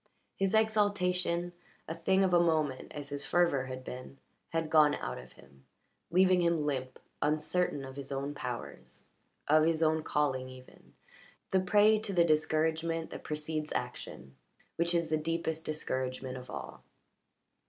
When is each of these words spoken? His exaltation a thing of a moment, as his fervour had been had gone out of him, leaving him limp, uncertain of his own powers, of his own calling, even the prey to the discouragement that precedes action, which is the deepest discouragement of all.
His 0.35 0.55
exaltation 0.55 1.53
a 1.87 1.93
thing 1.93 2.23
of 2.23 2.33
a 2.33 2.39
moment, 2.39 2.91
as 2.91 3.09
his 3.09 3.23
fervour 3.23 3.65
had 3.65 3.83
been 3.83 4.17
had 4.49 4.71
gone 4.71 4.95
out 4.95 5.19
of 5.19 5.33
him, 5.33 5.63
leaving 6.09 6.41
him 6.41 6.65
limp, 6.65 6.97
uncertain 7.21 7.85
of 7.85 7.97
his 7.97 8.11
own 8.11 8.33
powers, 8.33 9.05
of 9.47 9.63
his 9.63 9.83
own 9.83 10.01
calling, 10.01 10.49
even 10.49 10.95
the 11.51 11.59
prey 11.59 11.99
to 11.99 12.13
the 12.13 12.23
discouragement 12.23 13.11
that 13.11 13.23
precedes 13.23 13.71
action, 13.75 14.35
which 14.75 14.95
is 14.95 15.09
the 15.09 15.17
deepest 15.17 15.65
discouragement 15.65 16.35
of 16.35 16.49
all. 16.49 16.81